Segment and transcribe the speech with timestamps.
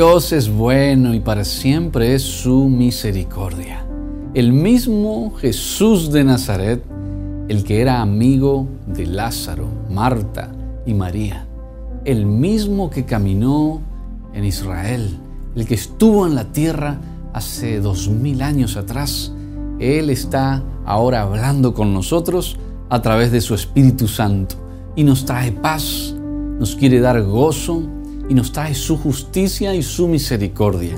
[0.00, 3.84] Dios es bueno y para siempre es su misericordia.
[4.32, 6.82] El mismo Jesús de Nazaret,
[7.48, 10.52] el que era amigo de Lázaro, Marta
[10.86, 11.46] y María,
[12.06, 13.82] el mismo que caminó
[14.32, 15.18] en Israel,
[15.54, 16.98] el que estuvo en la tierra
[17.34, 19.34] hace dos mil años atrás,
[19.80, 22.56] Él está ahora hablando con nosotros
[22.88, 24.54] a través de su Espíritu Santo
[24.96, 26.14] y nos trae paz,
[26.58, 27.82] nos quiere dar gozo,
[28.30, 30.94] y nos trae su justicia y su misericordia.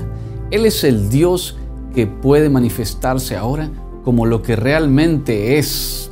[0.51, 1.57] Él es el Dios
[1.95, 3.71] que puede manifestarse ahora
[4.03, 6.11] como lo que realmente es.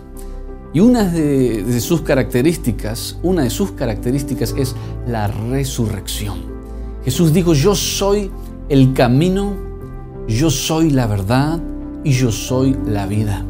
[0.73, 6.39] Y una de, sus características, una de sus características es la resurrección.
[7.05, 8.31] Jesús dijo, yo soy
[8.67, 9.55] el camino,
[10.27, 11.61] yo soy la verdad
[12.03, 13.45] y yo soy la vida.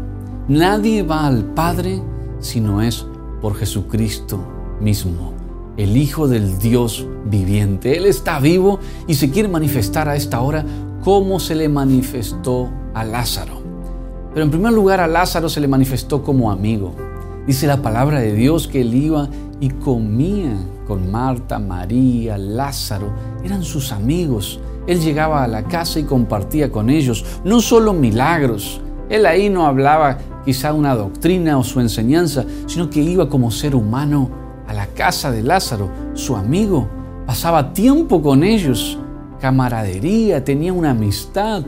[0.50, 2.02] Nadie va al Padre
[2.42, 3.06] si no es
[3.40, 4.44] por Jesucristo
[4.82, 5.41] mismo
[5.78, 7.98] el Hijo del Dios viviente.
[7.98, 10.66] Él está vivo y se quiere manifestar a esta hora
[11.04, 13.62] como se le manifestó a Lázaro.
[14.34, 16.94] Pero en primer lugar a Lázaro se le manifestó como amigo.
[17.48, 19.28] Dice la palabra de Dios que él iba
[19.60, 20.56] y comía
[20.88, 23.12] con Marta, María, Lázaro.
[23.44, 24.60] Eran sus amigos.
[24.88, 28.82] Él llegaba a la casa y compartía con ellos no solo milagros.
[29.10, 33.76] Él ahí no hablaba quizá una doctrina o su enseñanza, sino que iba como ser
[33.76, 34.41] humano
[34.72, 36.88] a la casa de Lázaro, su amigo,
[37.26, 38.98] pasaba tiempo con ellos,
[39.42, 41.62] camaradería, tenía una amistad,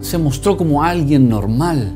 [0.00, 1.92] se mostró como alguien normal,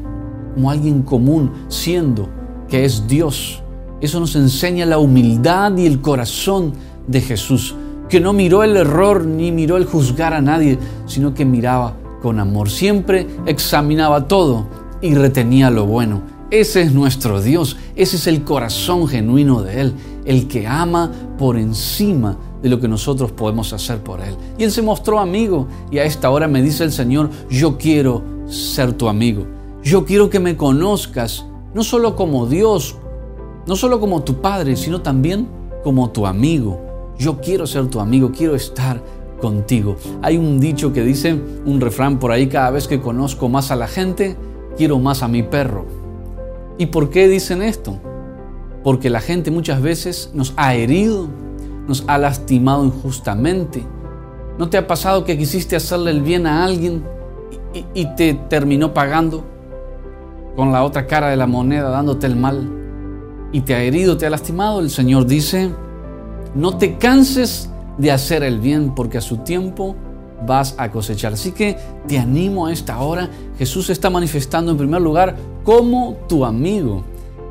[0.55, 2.29] como alguien común, siendo
[2.69, 3.63] que es Dios.
[4.03, 6.75] Eso nos enseña la humildad y el corazón
[7.07, 7.75] de Jesús,
[8.11, 12.39] que no miró el error ni miró el juzgar a nadie, sino que miraba con
[12.39, 12.69] amor.
[12.69, 14.67] Siempre examinaba todo
[15.01, 16.35] y retenía lo bueno.
[16.51, 21.57] Ese es nuestro Dios, ese es el corazón genuino de Él, el que ama por
[21.57, 24.35] encima de lo que nosotros podemos hacer por Él.
[24.59, 28.23] Y Él se mostró amigo y a esta hora me dice el Señor, yo quiero
[28.47, 29.47] ser tu amigo,
[29.83, 32.97] yo quiero que me conozcas, no solo como Dios,
[33.67, 35.49] no solo como tu Padre, sino también
[35.83, 36.81] como tu amigo.
[37.19, 39.03] Yo quiero ser tu amigo, quiero estar
[39.41, 39.97] contigo.
[40.23, 43.77] Hay un dicho que dice, un refrán por ahí, cada vez que conozco más a
[43.77, 44.37] la gente,
[44.77, 45.85] quiero más a mi perro.
[46.79, 47.99] ¿Y por qué dicen esto?
[48.85, 51.27] Porque la gente muchas veces nos ha herido,
[51.89, 53.85] nos ha lastimado injustamente.
[54.59, 57.03] ¿No te ha pasado que quisiste hacerle el bien a alguien
[57.95, 59.43] y, te terminó pagando
[60.55, 62.71] con la otra cara de la moneda, dándote el mal?
[63.53, 64.81] Y te ha herido, te ha lastimado.
[64.81, 65.71] El Señor dice,
[66.55, 69.97] no te canses de hacer el bien porque a su tiempo
[70.47, 71.33] vas a cosechar.
[71.33, 73.31] Así que te animo a esta hora.
[73.59, 77.05] Jesús está manifestando en primer lugar como tu amigo.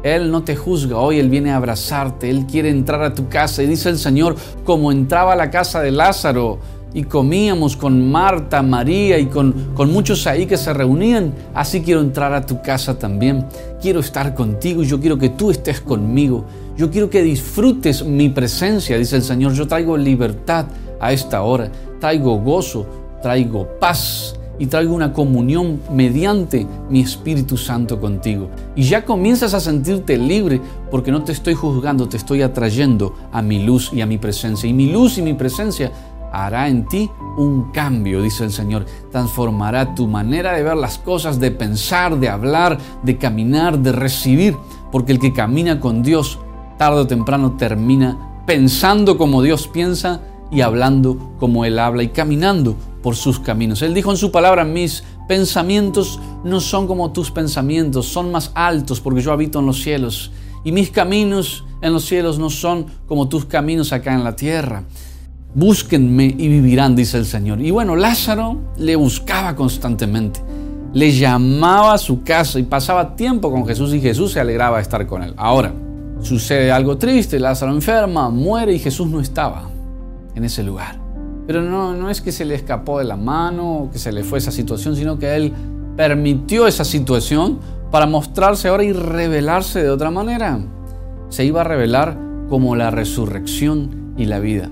[0.03, 3.63] Él no te juzga hoy, Él viene a abrazarte, Él quiere entrar a tu casa
[3.63, 6.59] y dice el Señor, como entraba a la casa de Lázaro
[6.93, 12.01] y comíamos con Marta, María y con, con muchos ahí que se reunían, así quiero
[12.01, 13.45] entrar a tu casa también.
[13.81, 16.45] Quiero estar contigo y yo quiero que tú estés conmigo.
[16.77, 19.53] Yo quiero que disfrutes mi presencia, dice el Señor.
[19.53, 20.65] Yo traigo libertad
[20.99, 21.71] a esta hora
[22.03, 22.85] traigo gozo,
[23.21, 28.49] traigo paz y traigo una comunión mediante mi Espíritu Santo contigo.
[28.75, 30.61] Y ya comienzas a sentirte libre
[30.91, 34.69] porque no te estoy juzgando, te estoy atrayendo a mi luz y a mi presencia.
[34.69, 35.91] Y mi luz y mi presencia
[36.31, 38.85] hará en ti un cambio, dice el Señor.
[39.11, 44.55] Transformará tu manera de ver las cosas, de pensar, de hablar, de caminar, de recibir.
[44.91, 46.39] Porque el que camina con Dios,
[46.77, 50.21] tarde o temprano termina pensando como Dios piensa
[50.51, 53.83] y hablando como Él habla y caminando por sus caminos.
[53.83, 58.99] Él dijo en su palabra, mis pensamientos no son como tus pensamientos, son más altos
[59.01, 60.31] porque yo habito en los cielos.
[60.63, 64.83] Y mis caminos en los cielos no son como tus caminos acá en la tierra.
[65.53, 67.61] Búsquenme y vivirán, dice el Señor.
[67.61, 70.39] Y bueno, Lázaro le buscaba constantemente.
[70.93, 74.83] Le llamaba a su casa y pasaba tiempo con Jesús y Jesús se alegraba de
[74.83, 75.33] estar con él.
[75.35, 75.73] Ahora,
[76.21, 79.69] sucede algo triste, Lázaro enferma, muere y Jesús no estaba.
[80.35, 81.02] en ese lugar.
[81.45, 84.23] Pero no, no es que se le escapó de la mano o que se le
[84.23, 85.53] fue esa situación, sino que Él
[85.97, 87.59] permitió esa situación
[87.91, 90.59] para mostrarse ahora y revelarse de otra manera.
[91.29, 92.17] Se iba a revelar
[92.49, 94.69] como la resurrección y la vida.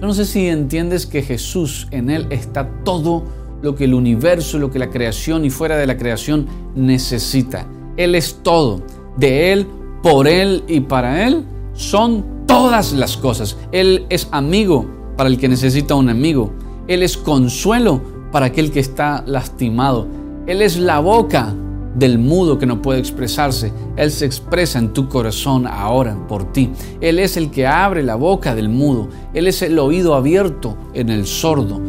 [0.00, 3.24] Yo no sé si entiendes que Jesús, en Él está todo
[3.62, 7.66] lo que el universo, lo que la creación y fuera de la creación necesita.
[7.96, 8.82] Él es todo.
[9.16, 9.66] De Él,
[10.02, 11.44] por Él y para Él
[11.74, 13.56] son todas las cosas.
[13.72, 16.52] Él es amigo para el que necesita un amigo.
[16.86, 18.00] Él es consuelo
[18.30, 20.06] para aquel que está lastimado.
[20.46, 21.52] Él es la boca
[21.96, 23.72] del mudo que no puede expresarse.
[23.96, 26.70] Él se expresa en tu corazón ahora por ti.
[27.00, 29.08] Él es el que abre la boca del mudo.
[29.34, 31.80] Él es el oído abierto en el sordo.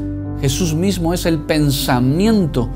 [0.41, 2.67] Jesús mismo es el pensamiento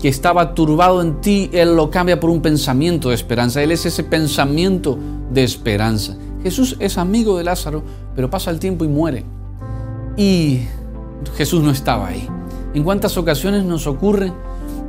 [0.00, 1.50] que estaba turbado en ti.
[1.52, 3.64] Él lo cambia por un pensamiento de esperanza.
[3.64, 4.96] Él es ese pensamiento
[5.32, 6.16] de esperanza.
[6.44, 7.82] Jesús es amigo de Lázaro,
[8.14, 9.37] pero pasa el tiempo y muere.
[10.18, 10.62] Y
[11.36, 12.28] Jesús no estaba ahí.
[12.74, 14.32] ¿En cuántas ocasiones nos ocurre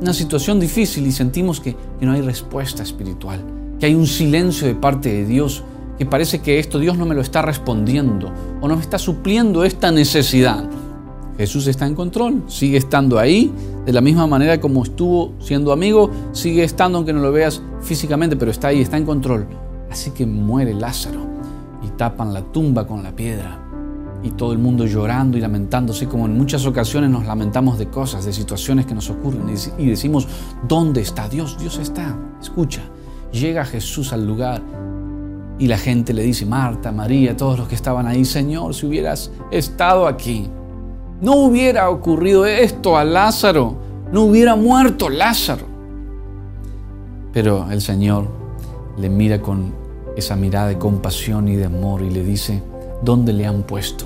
[0.00, 3.40] una situación difícil y sentimos que, no hay respuesta espiritual,
[3.78, 5.62] que hay un silencio de parte de Dios,
[5.98, 9.64] que parece que esto Dios no me lo está respondiendo o no me está supliendo
[9.64, 10.68] esta necesidad.
[11.38, 13.52] Jesús está en control, sigue estando ahí,
[13.86, 18.34] de la misma manera como estuvo siendo amigo, sigue estando aunque no lo veas físicamente,
[18.34, 19.46] pero está ahí, está en control.
[19.90, 21.24] Así que muere Lázaro
[21.86, 23.69] y tapan la tumba con la piedra
[24.22, 28.24] y todo el mundo llorando y lamentándose, como en muchas ocasiones nos lamentamos de cosas,
[28.24, 29.46] de situaciones que nos ocurren
[29.78, 30.28] y decimos,
[30.66, 31.56] ¿dónde está Dios?
[31.58, 32.18] Dios está.
[32.40, 32.82] Escucha,
[33.32, 34.62] llega Jesús al lugar
[35.58, 39.30] y la gente le dice, Marta, María, todos los que estaban ahí, Señor, si hubieras
[39.50, 40.48] estado aquí,
[41.20, 43.76] no hubiera ocurrido esto a Lázaro,
[44.10, 45.66] no hubiera muerto Lázaro.
[47.32, 48.26] Pero el Señor
[48.98, 49.72] le mira con
[50.16, 52.62] esa mirada de compasión y de amor y le dice,
[53.02, 54.04] ¿Dónde le han puesto?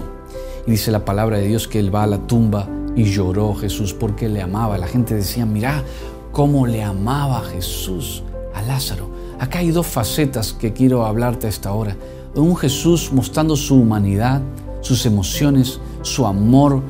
[0.66, 3.92] Y dice la palabra de Dios que él va a la tumba y lloró Jesús
[3.92, 4.78] porque le amaba.
[4.78, 5.82] La gente decía, mira
[6.32, 8.22] cómo le amaba Jesús
[8.54, 9.08] a Lázaro.
[9.38, 11.96] Acá hay dos facetas que quiero hablarte a esta hora.
[12.34, 14.42] Un Jesús mostrando su humanidad,
[14.80, 16.82] sus emociones, su amor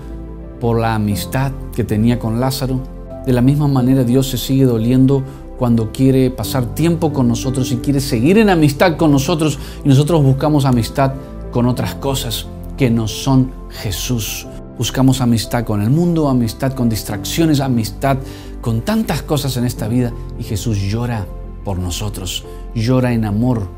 [0.60, 2.80] por la amistad que tenía con Lázaro.
[3.26, 5.22] De la misma manera Dios se sigue doliendo
[5.58, 10.22] cuando quiere pasar tiempo con nosotros y quiere seguir en amistad con nosotros y nosotros
[10.22, 11.12] buscamos amistad
[11.54, 12.46] con otras cosas
[12.76, 14.48] que no son Jesús.
[14.76, 18.16] Buscamos amistad con el mundo, amistad con distracciones, amistad
[18.60, 21.26] con tantas cosas en esta vida y Jesús llora
[21.64, 23.68] por nosotros, llora en amor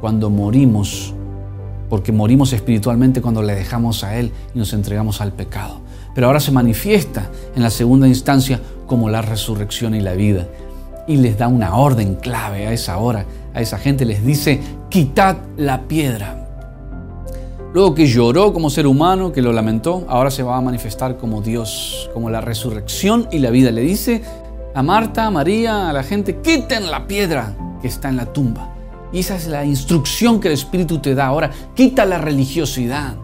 [0.00, 1.12] cuando morimos,
[1.90, 5.80] porque morimos espiritualmente cuando le dejamos a Él y nos entregamos al pecado.
[6.14, 10.48] Pero ahora se manifiesta en la segunda instancia como la resurrección y la vida
[11.06, 14.58] y les da una orden clave a esa hora, a esa gente les dice,
[14.88, 16.45] quitad la piedra.
[17.72, 21.42] Luego que lloró como ser humano, que lo lamentó, ahora se va a manifestar como
[21.42, 23.70] Dios, como la resurrección y la vida.
[23.70, 24.22] Le dice
[24.74, 28.74] a Marta, a María, a la gente, quiten la piedra que está en la tumba.
[29.12, 31.50] Y esa es la instrucción que el Espíritu te da ahora.
[31.74, 33.14] Quita la religiosidad,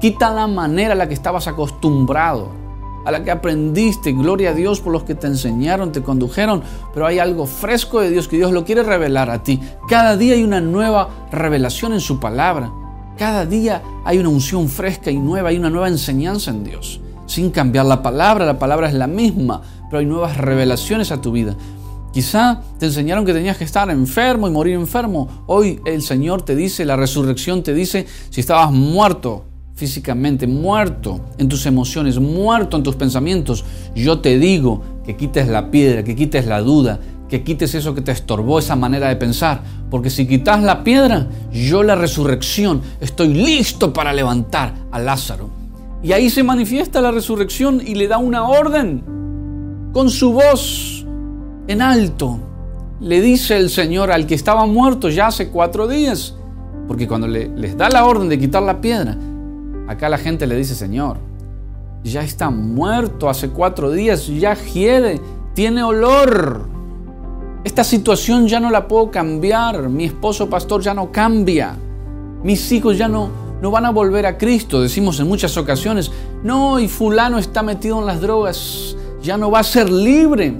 [0.00, 2.48] quita la manera a la que estabas acostumbrado,
[3.04, 4.12] a la que aprendiste.
[4.12, 6.62] Gloria a Dios por los que te enseñaron, te condujeron.
[6.94, 9.60] Pero hay algo fresco de Dios que Dios lo quiere revelar a ti.
[9.88, 12.72] Cada día hay una nueva revelación en su palabra.
[13.20, 17.02] Cada día hay una unción fresca y nueva, hay una nueva enseñanza en Dios.
[17.26, 19.60] Sin cambiar la palabra, la palabra es la misma,
[19.90, 21.54] pero hay nuevas revelaciones a tu vida.
[22.14, 25.44] Quizá te enseñaron que tenías que estar enfermo y morir enfermo.
[25.48, 31.46] Hoy el Señor te dice, la resurrección te dice, si estabas muerto físicamente, muerto en
[31.46, 36.46] tus emociones, muerto en tus pensamientos, yo te digo que quites la piedra, que quites
[36.46, 37.00] la duda,
[37.30, 39.62] que quites eso que te estorbó, esa manera de pensar.
[39.88, 45.48] Porque si quitas la piedra, yo la resurrección estoy listo para levantar a Lázaro.
[46.02, 49.02] Y ahí se manifiesta la resurrección y le da una orden
[49.92, 51.06] con su voz
[51.68, 52.40] en alto.
[53.00, 56.34] Le dice el Señor al que estaba muerto ya hace cuatro días.
[56.88, 59.16] Porque cuando le, les da la orden de quitar la piedra,
[59.86, 61.18] acá la gente le dice, Señor,
[62.02, 65.20] ya está muerto hace cuatro días, ya hiede,
[65.54, 66.79] tiene olor.
[67.62, 69.88] Esta situación ya no la puedo cambiar.
[69.90, 71.76] Mi esposo pastor ya no cambia.
[72.42, 73.28] Mis hijos ya no,
[73.60, 74.80] no van a volver a Cristo.
[74.80, 76.10] Decimos en muchas ocasiones,
[76.42, 78.96] no, y fulano está metido en las drogas.
[79.22, 80.54] Ya no va a ser libre.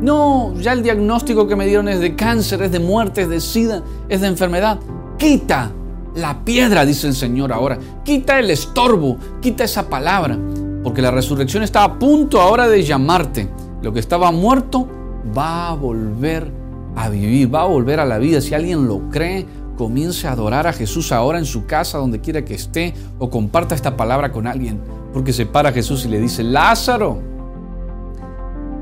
[0.00, 3.40] No, ya el diagnóstico que me dieron es de cáncer, es de muerte, es de
[3.40, 4.78] sida, es de enfermedad.
[5.18, 5.72] Quita
[6.14, 7.78] la piedra, dice el Señor ahora.
[8.02, 10.38] Quita el estorbo, quita esa palabra.
[10.82, 13.48] Porque la resurrección está a punto ahora de llamarte.
[13.82, 14.88] Lo que estaba muerto
[15.36, 16.50] va a volver
[16.96, 18.40] a vivir, va a volver a la vida.
[18.40, 19.46] Si alguien lo cree,
[19.76, 23.74] comience a adorar a Jesús ahora en su casa, donde quiera que esté, o comparta
[23.74, 24.80] esta palabra con alguien,
[25.12, 27.18] porque se para Jesús y le dice, Lázaro,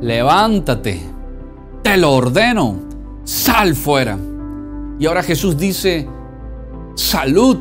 [0.00, 1.00] levántate,
[1.82, 2.76] te lo ordeno,
[3.24, 4.18] sal fuera.
[4.98, 6.08] Y ahora Jesús dice,
[6.94, 7.58] salud,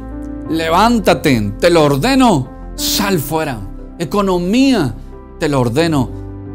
[0.50, 3.60] levántate, te lo ordeno, sal fuera.
[4.00, 4.94] Economía,
[5.39, 6.10] te lo ordeno,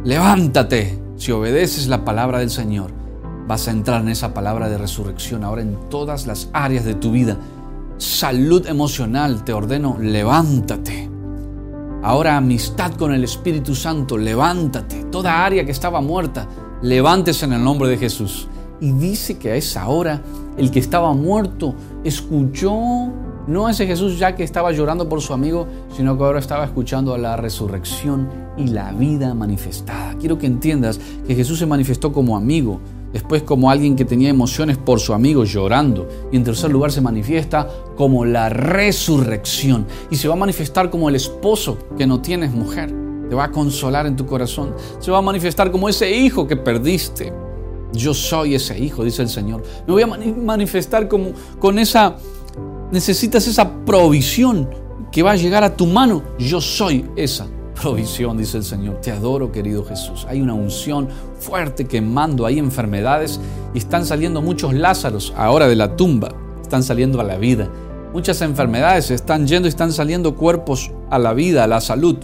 [0.04, 0.99] levántate.
[1.20, 2.92] Si obedeces la palabra del Señor,
[3.46, 7.12] vas a entrar en esa palabra de resurrección ahora en todas las áreas de tu
[7.12, 7.36] vida.
[7.98, 11.10] Salud emocional, te ordeno, levántate.
[12.02, 15.04] Ahora amistad con el Espíritu Santo, levántate.
[15.12, 16.48] Toda área que estaba muerta,
[16.80, 18.48] levántese en el nombre de Jesús.
[18.80, 20.22] Y dice que a esa hora
[20.56, 23.12] el que estaba muerto escuchó
[23.46, 25.66] no ese Jesús ya que estaba llorando por su amigo,
[25.96, 30.14] sino que ahora estaba escuchando a la resurrección y la vida manifestada.
[30.18, 32.80] Quiero que entiendas que Jesús se manifestó como amigo,
[33.12, 37.00] después como alguien que tenía emociones por su amigo llorando, y en tercer lugar se
[37.00, 37.66] manifiesta
[37.96, 42.94] como la resurrección, y se va a manifestar como el esposo que no tienes mujer,
[43.28, 46.56] te va a consolar en tu corazón, se va a manifestar como ese hijo que
[46.56, 47.32] perdiste.
[47.92, 49.64] Yo soy ese hijo, dice el Señor.
[49.84, 52.16] Me voy a manifestar como con esa
[52.92, 54.68] necesitas esa provisión
[55.10, 56.22] que va a llegar a tu mano.
[56.38, 57.46] Yo soy esa
[57.80, 59.00] provisión, dice el Señor.
[59.00, 60.26] Te adoro, querido Jesús.
[60.28, 63.40] Hay una unción fuerte quemando, hay enfermedades
[63.74, 66.28] y están saliendo muchos Lázaros ahora de la tumba,
[66.60, 67.68] están saliendo a la vida.
[68.12, 72.16] Muchas enfermedades están yendo y están saliendo cuerpos a la vida, a la salud.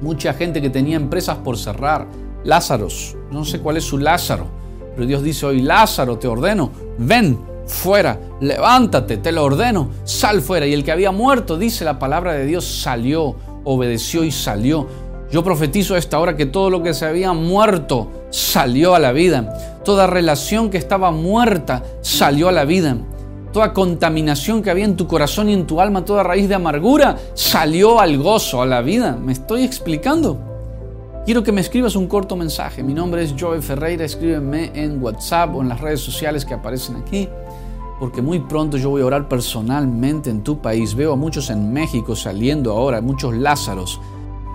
[0.00, 2.06] Mucha gente que tenía empresas por cerrar,
[2.44, 4.46] Lázaros, no sé cuál es su Lázaro,
[4.94, 7.38] pero Dios dice hoy, Lázaro, te ordeno, ven
[7.70, 10.66] fuera, levántate, te lo ordeno, sal fuera.
[10.66, 14.86] Y el que había muerto, dice la palabra de Dios, salió obedeció y salió.
[15.30, 19.12] Yo profetizo a esta hora que todo lo que se había muerto salió a la
[19.12, 19.80] vida.
[19.84, 22.96] Toda relación que estaba muerta salió a la vida.
[23.52, 27.16] Toda contaminación que había en tu corazón y en tu alma, toda raíz de amargura,
[27.34, 29.16] salió al gozo, a la vida.
[29.20, 30.38] ¿Me estoy explicando?
[31.24, 32.82] Quiero que me escribas un corto mensaje.
[32.82, 34.04] Mi nombre es Joe Ferreira.
[34.04, 37.28] Escríbeme en WhatsApp o en las redes sociales que aparecen aquí
[38.00, 40.94] porque muy pronto yo voy a orar personalmente en tu país.
[40.94, 44.00] Veo a muchos en México saliendo ahora, muchos Lázaros.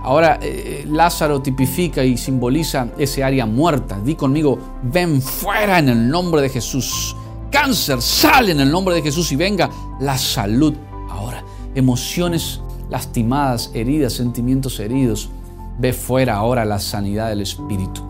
[0.01, 3.99] Ahora eh, Lázaro tipifica y simboliza ese área muerta.
[4.03, 7.15] Di conmigo, ven fuera en el nombre de Jesús.
[7.51, 10.73] Cáncer, sale en el nombre de Jesús y venga la salud.
[11.11, 11.43] Ahora,
[11.75, 15.29] emociones lastimadas, heridas, sentimientos heridos.
[15.77, 18.01] Ve fuera ahora la sanidad del Espíritu.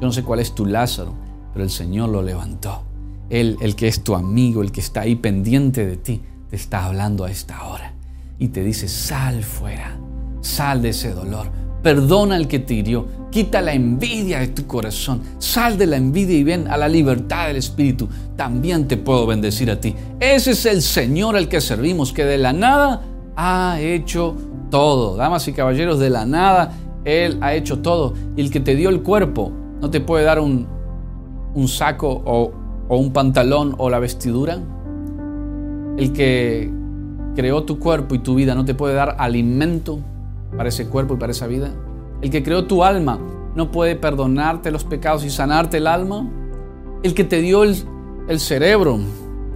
[0.00, 1.14] Yo no sé cuál es tu Lázaro,
[1.54, 2.82] pero el Señor lo levantó.
[3.30, 6.84] Él, el que es tu amigo, el que está ahí pendiente de ti, te está
[6.84, 7.92] hablando a esta hora
[8.38, 9.96] y te dice, sal fuera,
[10.40, 11.50] sal de ese dolor,
[11.82, 16.36] perdona al que te hirió, quita la envidia de tu corazón, sal de la envidia
[16.36, 19.94] y ven a la libertad del Espíritu, también te puedo bendecir a ti.
[20.20, 23.02] Ese es el Señor al que servimos, que de la nada
[23.36, 24.34] ha hecho
[24.70, 25.16] todo.
[25.16, 26.72] Damas y caballeros, de la nada
[27.04, 28.14] Él ha hecho todo.
[28.36, 30.66] Y el que te dio el cuerpo no te puede dar un,
[31.54, 32.52] un saco o
[32.88, 34.58] o un pantalón o la vestidura.
[35.96, 36.70] El que
[37.34, 40.00] creó tu cuerpo y tu vida no te puede dar alimento
[40.56, 41.70] para ese cuerpo y para esa vida.
[42.22, 43.18] El que creó tu alma
[43.54, 46.28] no puede perdonarte los pecados y sanarte el alma.
[47.02, 48.98] El que te dio el, cerebro,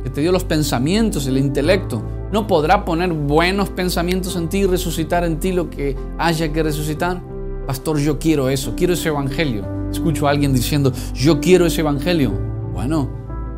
[0.04, 4.66] que te dio los pensamientos, el intelecto, no podrá poner buenos pensamientos en ti y
[4.66, 7.20] resucitar en ti lo que haya que resucitar.
[7.66, 9.64] Pastor, yo quiero eso, quiero ese evangelio.
[9.90, 12.49] Escucho a alguien diciendo, yo quiero ese evangelio.
[12.72, 13.08] Bueno,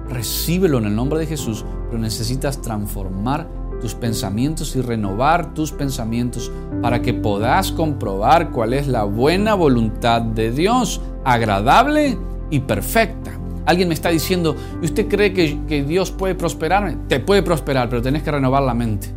[0.08, 3.46] recíbelo en el nombre de Jesús, pero necesitas transformar
[3.80, 6.50] tus pensamientos y renovar tus pensamientos
[6.80, 12.16] para que puedas comprobar cuál es la buena voluntad de Dios, agradable
[12.50, 13.32] y perfecta.
[13.66, 16.96] Alguien me está diciendo, ¿y usted cree que, Dios puede prosperarme?
[17.08, 19.08] Te puede prosperar, pero tenés que renovar la mente.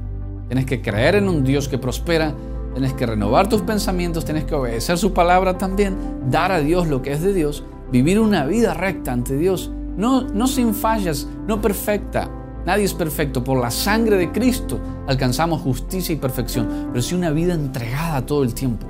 [0.47, 2.33] Tienes que creer en un Dios que prospera,
[2.73, 5.95] tienes que renovar tus pensamientos, tienes que obedecer su palabra también,
[6.29, 10.21] dar a Dios lo que es de Dios, vivir una vida recta ante Dios no,
[10.21, 12.29] no sin fallas, no perfecta.
[12.65, 13.43] Nadie es perfecto.
[13.43, 18.43] Por la sangre de Cristo alcanzamos justicia y perfección, pero sí una vida entregada todo
[18.43, 18.87] el tiempo.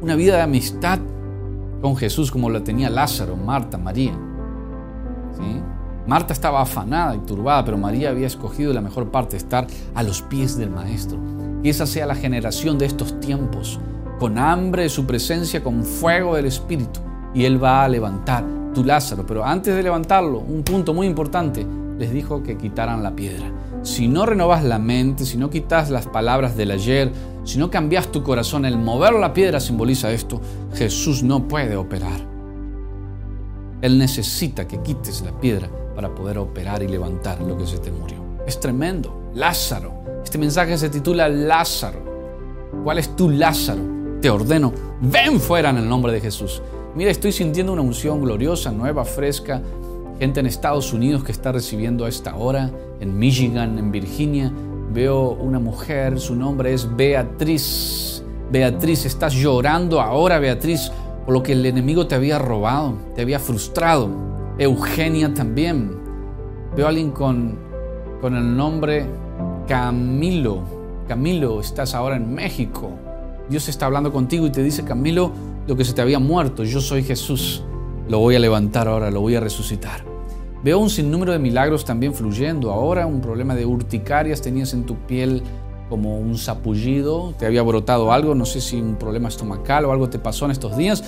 [0.00, 0.98] Una vida de amistad
[1.80, 4.12] con Jesús como la tenía Lázaro, Marta, María.
[5.36, 5.62] ¿Sí?
[6.06, 10.22] Marta estaba afanada y turbada, pero María había escogido la mejor parte, estar a los
[10.22, 11.18] pies del Maestro.
[11.62, 13.80] Y esa sea la generación de estos tiempos,
[14.20, 17.00] con hambre de su presencia, con fuego del Espíritu.
[17.34, 18.44] Y Él va a levantar
[18.84, 19.26] Lázaro.
[19.26, 21.66] Pero antes de levantarlo, un punto muy importante,
[21.98, 23.50] les dijo que quitaran la piedra.
[23.82, 27.12] Si no renovas la mente, si no quitas las palabras del ayer,
[27.44, 30.40] si no cambias tu corazón, el mover la piedra simboliza esto,
[30.74, 32.20] Jesús no puede operar.
[33.82, 37.92] Él necesita que quites la piedra para poder operar y levantar lo que se te
[37.92, 38.18] murió.
[38.46, 39.30] Es tremendo.
[39.34, 40.22] Lázaro.
[40.24, 42.00] Este mensaje se titula Lázaro.
[42.82, 43.82] ¿Cuál es tu Lázaro?
[44.20, 46.62] Te ordeno, ven fuera en el nombre de Jesús.
[46.96, 49.60] Mira, estoy sintiendo una unción gloriosa, nueva, fresca.
[50.18, 54.50] Gente en Estados Unidos que está recibiendo a esta hora, en Michigan, en Virginia.
[54.94, 58.24] Veo una mujer, su nombre es Beatriz.
[58.50, 60.90] Beatriz, estás llorando ahora, Beatriz,
[61.26, 64.08] por lo que el enemigo te había robado, te había frustrado.
[64.56, 65.98] Eugenia también.
[66.74, 67.58] Veo a alguien con,
[68.22, 69.04] con el nombre
[69.68, 70.62] Camilo.
[71.06, 72.88] Camilo, estás ahora en México.
[73.50, 75.32] Dios está hablando contigo y te dice, Camilo,
[75.66, 77.62] lo que se te había muerto, yo soy Jesús.
[78.08, 80.04] Lo voy a levantar ahora, lo voy a resucitar.
[80.62, 82.70] Veo un sinnúmero de milagros también fluyendo.
[82.70, 85.42] Ahora un problema de urticarias tenías en tu piel
[85.88, 90.08] como un sapullido, te había brotado algo, no sé si un problema estomacal o algo
[90.08, 91.04] te pasó en estos días.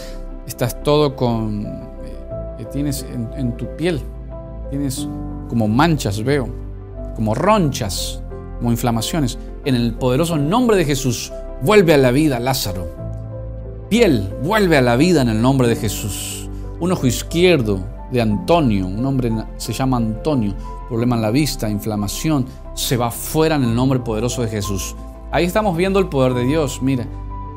[0.47, 1.67] Estás todo con...
[1.67, 4.01] Eh, tienes en, en tu piel,
[4.71, 5.09] tienes
[5.49, 6.49] como manchas, veo,
[7.17, 8.23] como ronchas,
[8.59, 9.39] como inflamaciones.
[9.65, 13.08] En el poderoso nombre de Jesús, vuelve a la vida, Lázaro.
[13.89, 16.49] Piel, vuelve a la vida en el nombre de Jesús.
[16.79, 20.55] Un ojo izquierdo, de Antonio, un hombre se llama Antonio,
[20.89, 24.95] problema en la vista, inflamación, se va fuera en el nombre poderoso de Jesús.
[25.31, 27.07] Ahí estamos viendo el poder de Dios, mira,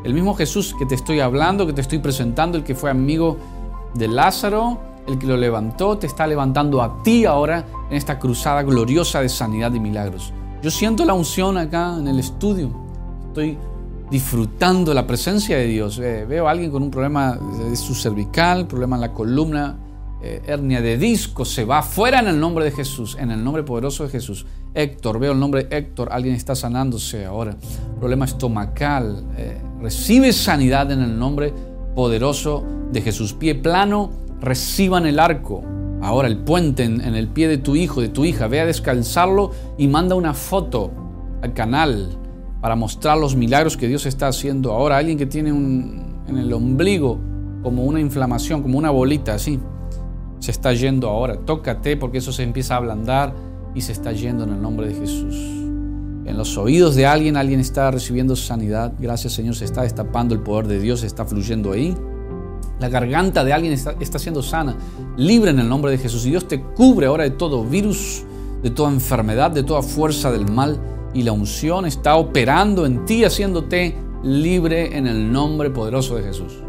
[0.03, 3.37] el mismo Jesús que te estoy hablando, que te estoy presentando, el que fue amigo
[3.93, 8.63] de Lázaro, el que lo levantó, te está levantando a ti ahora en esta cruzada
[8.63, 10.33] gloriosa de sanidad y milagros.
[10.61, 12.71] Yo siento la unción acá en el estudio,
[13.27, 13.57] estoy
[14.11, 15.97] disfrutando la presencia de Dios.
[15.97, 17.39] veo a alguien con un problema
[17.69, 19.77] de su cervical, problema en la columna,
[20.23, 23.63] eh, hernia de disco, se va fuera en el nombre de Jesús, en el nombre
[23.63, 24.45] poderoso de Jesús.
[24.75, 27.57] Héctor, veo el nombre Héctor, alguien está sanándose ahora.
[27.99, 31.51] Problema estomacal, eh, recibe sanidad en el nombre
[31.95, 33.33] poderoso de Jesús.
[33.33, 35.63] Pie plano, reciban el arco.
[36.03, 39.51] Ahora el puente en, el pie de tu hijo, de tu hija, ve a descalzarlo
[39.79, 40.91] y manda una foto
[41.41, 42.20] al canal
[42.61, 44.71] para mostrar los milagros que Dios está haciendo.
[44.71, 47.19] Ahora alguien que tiene en el ombligo
[47.63, 49.59] como una inflamación, como una bolita así
[50.41, 51.37] se está yendo ahora.
[51.37, 53.33] Tócate porque eso se empieza a ablandar
[53.73, 55.35] y se está yendo en el nombre de Jesús.
[56.25, 58.93] En los oídos de alguien, alguien está recibiendo sanidad.
[58.99, 61.95] Gracias Señor, se está destapando el poder de Dios, está fluyendo ahí.
[62.79, 64.75] La garganta de alguien está, está siendo sana,
[65.15, 66.25] libre en el nombre de Jesús.
[66.25, 68.23] Y Dios te cubre ahora de todo virus,
[68.63, 70.79] de toda enfermedad, de toda fuerza del mal.
[71.13, 76.59] Y la unción está operando en ti, haciéndote libre en el nombre poderoso de Jesús.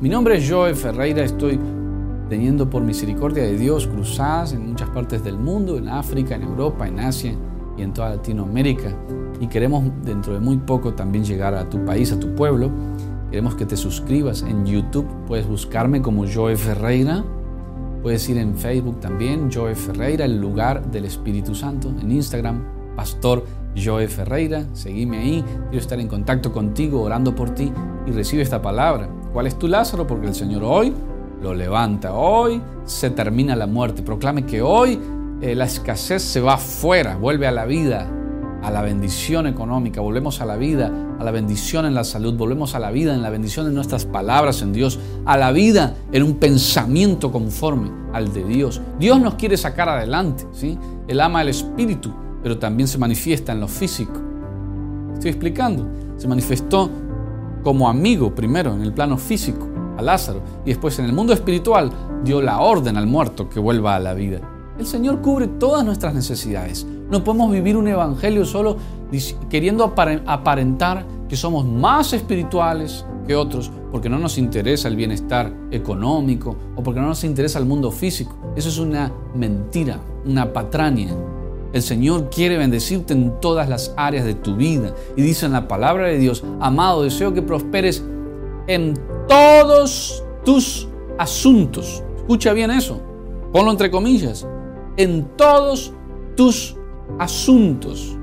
[0.00, 1.58] Mi nombre es Joe Ferreira, estoy
[2.28, 6.86] teniendo por misericordia de Dios cruzadas en muchas partes del mundo, en África, en Europa,
[6.86, 7.34] en Asia
[7.76, 8.96] y en toda Latinoamérica.
[9.40, 12.70] Y queremos dentro de muy poco también llegar a tu país, a tu pueblo.
[13.30, 15.06] Queremos que te suscribas en YouTube.
[15.26, 17.24] Puedes buscarme como Joe Ferreira.
[18.02, 21.92] Puedes ir en Facebook también, Joe Ferreira, el lugar del Espíritu Santo.
[22.00, 22.62] En Instagram,
[22.96, 23.44] Pastor
[23.76, 24.64] Joe Ferreira.
[24.72, 25.44] Seguime ahí.
[25.70, 27.72] Quiero estar en contacto contigo, orando por ti
[28.06, 29.08] y recibe esta palabra.
[29.32, 30.06] ¿Cuál es tu Lázaro?
[30.06, 30.92] Porque el Señor hoy
[31.42, 32.14] lo levanta.
[32.14, 34.02] Hoy se termina la muerte.
[34.02, 34.98] Proclame que hoy
[35.40, 38.06] eh, la escasez se va fuera, vuelve a la vida,
[38.62, 42.74] a la bendición económica, volvemos a la vida, a la bendición en la salud, volvemos
[42.74, 46.22] a la vida, en la bendición en nuestras palabras en Dios, a la vida en
[46.24, 48.82] un pensamiento conforme al de Dios.
[48.98, 50.78] Dios nos quiere sacar adelante, ¿sí?
[51.08, 54.14] Él ama el espíritu, pero también se manifiesta en lo físico.
[55.14, 56.90] Estoy explicando, se manifestó
[57.62, 59.70] como amigo primero en el plano físico
[60.02, 61.90] Lázaro y después en el mundo espiritual
[62.24, 64.40] dio la orden al muerto que vuelva a la vida.
[64.78, 66.86] El Señor cubre todas nuestras necesidades.
[67.10, 68.76] No podemos vivir un evangelio solo
[69.48, 76.56] queriendo aparentar que somos más espirituales que otros porque no nos interesa el bienestar económico
[76.76, 78.36] o porque no nos interesa el mundo físico.
[78.56, 81.08] Eso es una mentira, una patraña.
[81.72, 84.94] El Señor quiere bendecirte en todas las áreas de tu vida.
[85.16, 88.04] Y dice en la palabra de Dios, amado, deseo que prosperes
[88.66, 88.94] en
[89.28, 92.02] todos tus asuntos.
[92.16, 93.00] Escucha bien eso.
[93.52, 94.46] Ponlo entre comillas.
[94.96, 95.92] En todos
[96.36, 96.76] tus
[97.18, 98.16] asuntos.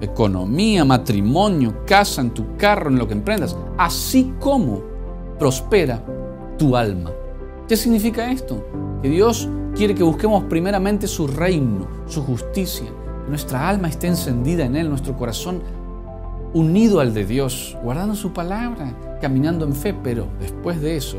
[0.00, 3.56] Economía, matrimonio, casa, en tu carro, en lo que emprendas.
[3.76, 4.82] Así como
[5.38, 6.04] prospera
[6.58, 7.10] tu alma.
[7.66, 8.64] ¿Qué significa esto?
[9.02, 12.88] Que Dios quiere que busquemos primeramente su reino, su justicia,
[13.28, 15.62] nuestra alma esté encendida en Él, nuestro corazón
[16.52, 21.18] unido al de Dios, guardando su palabra, caminando en fe, pero después de eso,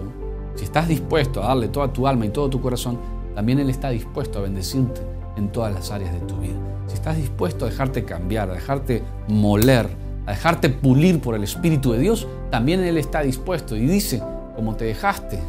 [0.55, 2.99] si estás dispuesto a darle toda tu alma y todo tu corazón,
[3.33, 4.99] también Él está dispuesto a bendecirte
[5.37, 6.59] en todas las áreas de tu vida.
[6.87, 9.87] Si estás dispuesto a dejarte cambiar, a dejarte moler,
[10.25, 14.21] a dejarte pulir por el Espíritu de Dios, también Él está dispuesto y dice,
[14.57, 15.39] como te dejaste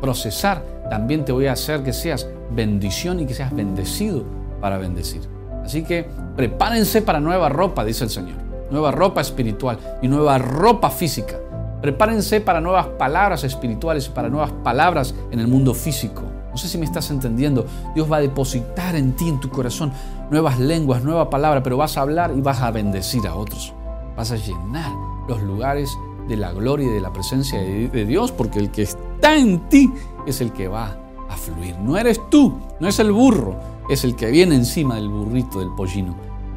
[0.00, 4.24] procesar, también te voy a hacer que seas bendición y que seas bendecido
[4.60, 5.22] para bendecir.
[5.64, 8.36] Así que prepárense para nueva ropa, dice el Señor.
[8.70, 11.36] Nueva ropa espiritual y nueva ropa física.
[11.82, 16.22] Prepárense para nuevas palabras espirituales y para nuevas palabras en el mundo físico.
[16.50, 17.66] No sé si me estás entendiendo.
[17.94, 19.92] Dios va a depositar en ti, en tu corazón,
[20.30, 23.74] nuevas lenguas, nueva palabra, pero vas a hablar y vas a bendecir a otros.
[24.16, 24.90] Vas a llenar
[25.28, 25.90] los lugares
[26.28, 29.92] de la gloria y de la presencia de Dios, porque el que está en ti
[30.26, 30.96] es el que va
[31.28, 31.76] a fluir.
[31.78, 33.56] No eres tú, no es el burro,
[33.88, 36.14] es el que viene encima del burrito del pollino.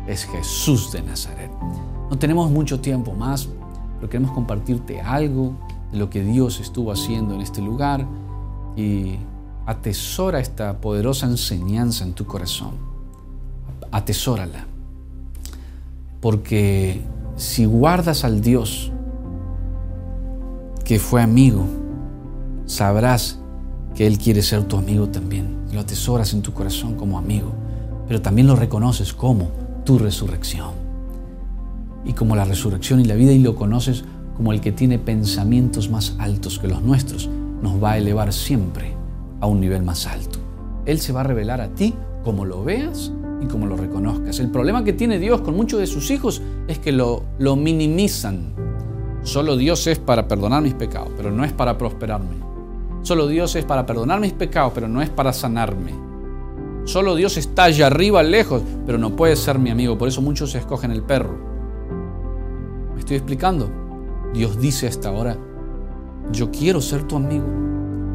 [0.08, 1.52] Es Jesús de Nazaret.
[2.10, 3.48] No tenemos mucho tiempo más,
[3.98, 5.54] pero queremos compartirte algo
[5.92, 8.06] de lo que Dios estuvo haciendo en este lugar
[8.76, 9.18] y
[9.66, 12.72] atesora esta poderosa enseñanza en tu corazón.
[13.92, 14.66] Atesórala.
[16.22, 17.02] Porque
[17.36, 18.92] si guardas al Dios
[20.84, 21.66] que fue amigo,
[22.66, 23.40] sabrás
[23.96, 25.58] que Él quiere ser tu amigo también.
[25.74, 27.54] Lo atesoras en tu corazón como amigo,
[28.08, 29.50] pero también lo reconoces como
[29.86, 30.72] tu resurrección.
[32.06, 34.04] Y como la resurrección y la vida y lo conoces
[34.36, 37.30] como el que tiene pensamientos más altos que los nuestros,
[37.62, 38.94] nos va a elevar siempre
[39.42, 40.40] a un nivel más alto.
[40.86, 44.40] Él se va a revelar a ti como lo veas y como lo reconozcas.
[44.40, 48.54] El problema que tiene Dios con muchos de sus hijos es que lo, lo minimizan,
[49.24, 52.49] Solo Dios es para perdonar mis pecados, pero no es para prosperarme.
[53.02, 55.94] Solo Dios es para perdonar mis pecados, pero no es para sanarme.
[56.84, 59.98] Solo Dios está allá arriba, lejos, pero no puede ser mi amigo.
[59.98, 61.38] Por eso muchos escogen el perro.
[62.94, 63.70] ¿Me estoy explicando?
[64.34, 65.38] Dios dice hasta ahora,
[66.32, 67.46] yo quiero ser tu amigo.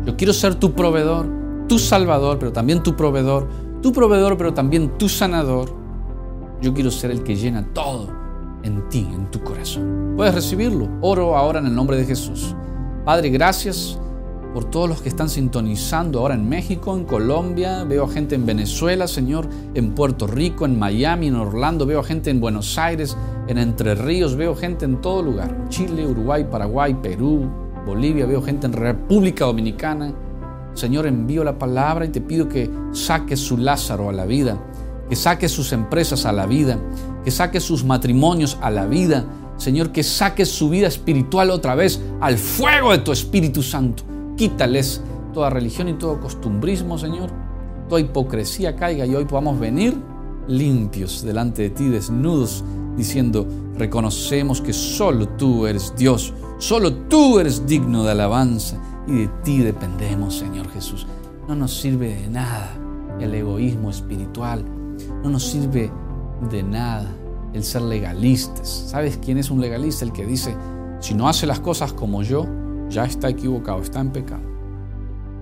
[0.05, 1.27] Yo quiero ser tu proveedor,
[1.67, 3.49] tu salvador, pero también tu proveedor.
[3.81, 5.71] Tu proveedor, pero también tu sanador.
[6.61, 8.09] Yo quiero ser el que llena todo
[8.63, 10.15] en ti, en tu corazón.
[10.17, 10.89] Puedes recibirlo.
[11.01, 12.55] Oro ahora en el nombre de Jesús.
[13.05, 13.99] Padre, gracias
[14.55, 18.47] por todos los que están sintonizando ahora en México, en Colombia, veo a gente en
[18.47, 23.17] Venezuela, Señor, en Puerto Rico, en Miami, en Orlando, veo a gente en Buenos Aires,
[23.49, 27.51] en Entre Ríos, veo gente en todo lugar, Chile, Uruguay, Paraguay, Perú,
[27.85, 30.15] Bolivia, veo gente en República Dominicana.
[30.75, 34.57] Señor, envío la palabra y te pido que saques su Lázaro a la vida,
[35.09, 36.79] que saques sus empresas a la vida,
[37.25, 39.25] que saque sus matrimonios a la vida.
[39.57, 44.14] Señor, que saque su vida espiritual otra vez al fuego de tu Espíritu Santo.
[44.37, 45.01] Quítales
[45.33, 47.31] toda religión y todo costumbrismo, Señor.
[47.89, 49.95] Toda hipocresía caiga y hoy podamos venir
[50.49, 52.65] limpios delante de ti, desnudos,
[52.97, 59.29] diciendo, reconocemos que solo tú eres Dios, solo tú eres digno de alabanza y de
[59.43, 61.07] ti dependemos, Señor Jesús.
[61.49, 62.71] No nos sirve de nada
[63.21, 64.65] el egoísmo espiritual,
[65.23, 65.91] no nos sirve
[66.51, 67.11] de nada
[67.53, 68.87] el ser legalistas.
[68.89, 70.05] ¿Sabes quién es un legalista?
[70.05, 70.57] El que dice,
[71.01, 72.47] si no hace las cosas como yo,
[72.95, 74.43] ya está equivocado, está en pecado.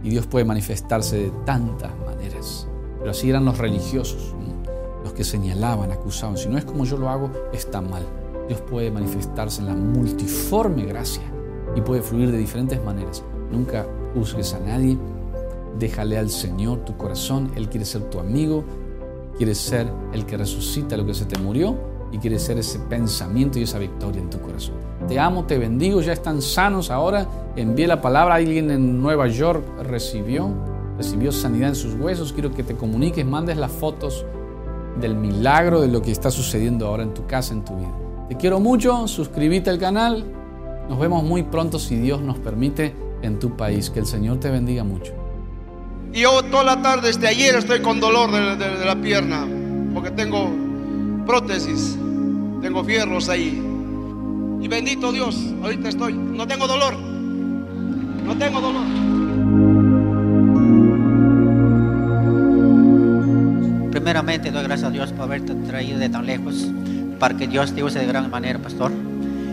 [0.03, 2.67] Y Dios puede manifestarse de tantas maneras.
[2.99, 4.35] Pero así eran los religiosos,
[5.05, 6.37] los que señalaban, acusaban.
[6.37, 8.03] Si no es como yo lo hago, está mal.
[8.49, 11.23] Dios puede manifestarse en la multiforme gracia
[11.77, 13.23] y puede fluir de diferentes maneras.
[13.51, 14.99] Nunca juzgues a nadie.
[15.79, 17.53] Déjale al Señor tu corazón.
[17.55, 18.65] Él quiere ser tu amigo,
[19.37, 23.59] Quieres ser el que resucita lo que se te murió y quieres ser ese pensamiento
[23.59, 24.75] y esa victoria en tu corazón.
[25.09, 27.27] Te amo, te bendigo, ya están sanos ahora.
[27.57, 30.51] Envié la palabra, alguien en Nueva York recibió,
[30.97, 32.33] recibió sanidad en sus huesos.
[32.33, 34.25] Quiero que te comuniques, mandes las fotos
[35.01, 37.93] del milagro de lo que está sucediendo ahora en tu casa, en tu vida.
[38.29, 40.25] Te quiero mucho, suscríbete al canal.
[40.89, 43.91] Nos vemos muy pronto si Dios nos permite en tu país.
[43.91, 45.15] Que el Señor te bendiga mucho.
[46.13, 49.47] Y yo toda la tarde, desde ayer, estoy con dolor de, la pierna,
[49.95, 50.51] porque tengo
[51.25, 51.97] prótesis,
[52.61, 53.63] tengo fierros ahí.
[54.61, 58.85] Y bendito Dios, ahorita estoy, no tengo dolor, no tengo dolor.
[63.91, 66.71] Primeramente doy gracias a Dios por haberte traído de tan lejos,
[67.19, 68.93] para que Dios te use de gran manera, pastor.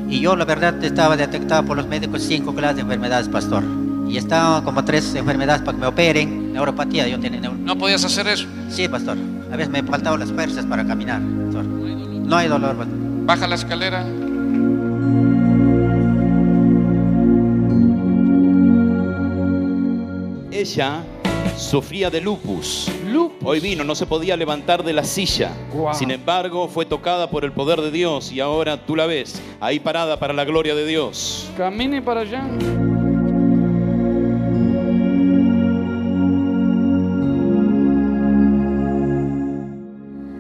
[0.10, 3.63] Y yo la verdad estaba detectado por los médicos cinco clases de enfermedades, pastor
[4.10, 8.27] y estaba como tres enfermedades para que me operen, neuropatía, yo tenía ¿No podías hacer
[8.27, 8.47] eso?
[8.69, 9.17] Sí, pastor.
[9.51, 11.21] A veces me faltaban las fuerzas para caminar.
[12.30, 12.78] No hay dolor.
[12.78, 12.96] pastor.
[13.26, 14.06] Baja la escalera.
[20.52, 21.04] Ella
[21.58, 22.92] sufría de lupus.
[23.44, 25.52] Hoy vino, no se podía levantar de la silla.
[25.94, 29.80] Sin embargo, fue tocada por el poder de Dios y ahora tú la ves ahí
[29.80, 31.50] parada para la gloria de Dios.
[31.58, 32.44] Camine para allá.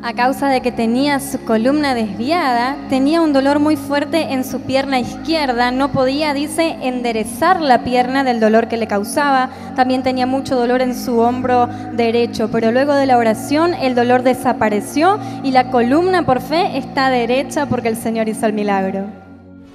[0.09, 4.61] A causa de que tenía su columna desviada, tenía un dolor muy fuerte en su
[4.61, 10.25] pierna izquierda, no podía, dice, enderezar la pierna del dolor que le causaba, también tenía
[10.25, 15.51] mucho dolor en su hombro derecho, pero luego de la oración el dolor desapareció y
[15.51, 19.05] la columna por fe está derecha porque el Señor hizo el milagro.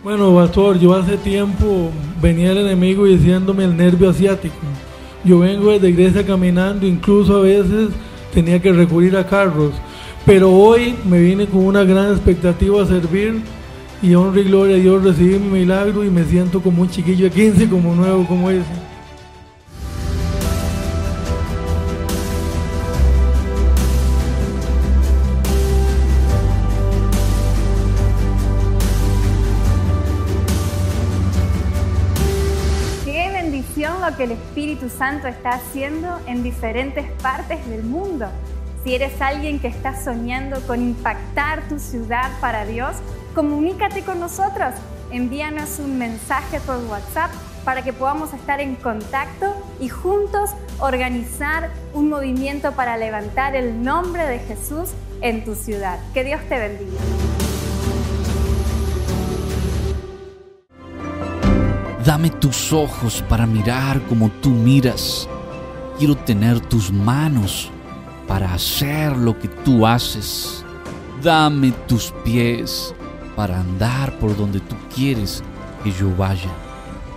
[0.02, 4.56] Bueno, pastor, yo hace tiempo venía el enemigo diciéndome el nervio asiático.
[5.24, 7.90] Yo vengo desde iglesia caminando, incluso a veces
[8.34, 9.74] tenía que recurrir a carros.
[10.26, 13.42] Pero hoy me vine con una gran expectativa a servir
[14.00, 17.26] y honra y gloria a Dios recibí mi milagro y me siento como un chiquillo
[17.26, 18.64] de 15, como nuevo, como ese.
[33.04, 38.28] Qué bendición lo que el Espíritu Santo está haciendo en diferentes partes del mundo.
[38.84, 42.96] Si eres alguien que está soñando con impactar tu ciudad para Dios,
[43.34, 44.74] comunícate con nosotros.
[45.10, 47.30] Envíanos un mensaje por WhatsApp
[47.64, 54.26] para que podamos estar en contacto y juntos organizar un movimiento para levantar el nombre
[54.26, 54.90] de Jesús
[55.22, 55.98] en tu ciudad.
[56.12, 57.00] Que Dios te bendiga.
[62.04, 65.26] Dame tus ojos para mirar como tú miras.
[65.98, 67.70] Quiero tener tus manos
[68.26, 70.64] para hacer lo que tú haces.
[71.22, 72.94] Dame tus pies
[73.36, 75.42] para andar por donde tú quieres
[75.82, 76.50] que yo vaya.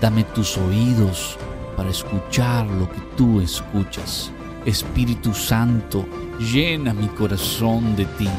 [0.01, 1.37] Dame tus oídos
[1.75, 4.31] para escuchar lo que tú escuchas.
[4.65, 6.05] Espíritu Santo,
[6.39, 8.29] llena mi corazón de ti.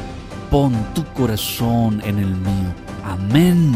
[0.51, 2.73] Pon tu corazón en el mío.
[3.03, 3.75] Amén.